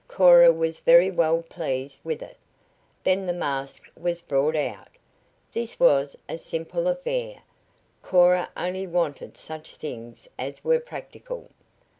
Cora 0.07 0.51
was 0.51 0.79
very 0.79 1.11
well 1.11 1.43
pleased 1.43 2.03
with 2.03 2.23
it. 2.23 2.37
Then 3.03 3.27
the 3.27 3.33
mask 3.33 3.83
was 3.95 4.19
brought 4.19 4.55
out. 4.55 4.87
This 5.53 5.79
was 5.79 6.15
a 6.27 6.39
simple 6.39 6.87
affair 6.87 7.43
Cora 8.01 8.49
only 8.57 8.87
wanted 8.87 9.37
such 9.37 9.75
things 9.75 10.27
as 10.39 10.63
were 10.63 10.79
practical. 10.79 11.49